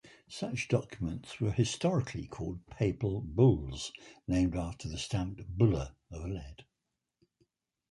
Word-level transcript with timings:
Such 0.31 0.67
documents 0.67 1.39
were 1.39 1.51
historically 1.51 2.25
called 2.25 2.65
papal 2.65 3.21
bulls, 3.21 3.91
named 4.27 4.55
after 4.55 4.89
the 4.89 4.97
stamped 4.97 5.43
"bulla" 5.47 5.95
of 6.09 6.25
lead. 6.27 6.65